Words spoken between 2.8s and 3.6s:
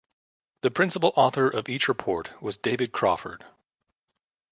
Crawford.